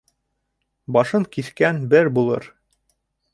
Башын 0.95 1.27
киҫкән 1.37 1.83
бер 1.93 2.11
булыр. 2.17 2.49